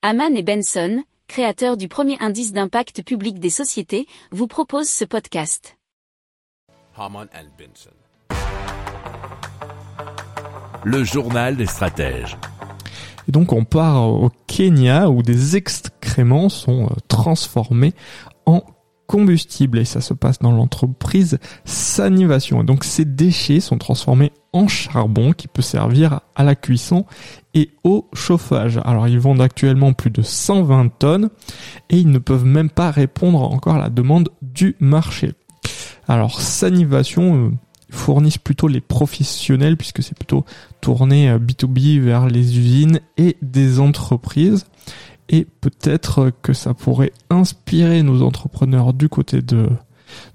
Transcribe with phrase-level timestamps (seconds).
[0.00, 5.76] Haman et Benson, créateurs du premier indice d'impact public des sociétés, vous proposent ce podcast.
[6.96, 7.90] Haman and Benson.
[10.84, 12.38] Le journal des stratèges.
[13.26, 17.92] Et donc on part au Kenya où des excréments sont euh, transformés
[18.46, 18.62] en
[19.08, 22.62] combustible et ça se passe dans l'entreprise Sanivation.
[22.62, 27.06] Donc ces déchets sont transformés en charbon qui peut servir à la cuisson
[27.54, 28.78] et au chauffage.
[28.84, 31.30] Alors ils vendent actuellement plus de 120 tonnes
[31.90, 35.32] et ils ne peuvent même pas répondre encore à la demande du marché.
[36.06, 37.50] Alors Sanivation euh,
[37.90, 40.44] fournissent plutôt les professionnels puisque c'est plutôt
[40.82, 44.66] tourné B2B euh, vers les usines et des entreprises.
[45.28, 49.68] Et peut-être que ça pourrait inspirer nos entrepreneurs du côté de,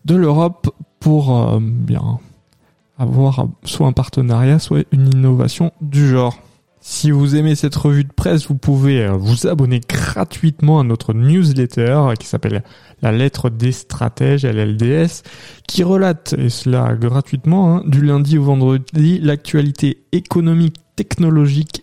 [0.06, 2.20] de l'Europe pour euh, bien
[2.98, 6.38] avoir soit un partenariat, soit une innovation du genre.
[6.86, 11.14] Si vous aimez cette revue de presse, vous pouvez euh, vous abonner gratuitement à notre
[11.14, 12.62] newsletter qui s'appelle
[13.02, 15.24] La lettre des stratèges, LLDS,
[15.66, 21.83] qui relate, et cela gratuitement, hein, du lundi au vendredi, l'actualité économique, technologique,